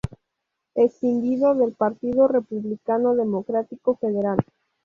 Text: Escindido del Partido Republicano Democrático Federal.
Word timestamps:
Escindido 0.73 1.53
del 1.53 1.73
Partido 1.75 2.27
Republicano 2.27 3.13
Democrático 3.13 3.97
Federal. 3.97 4.39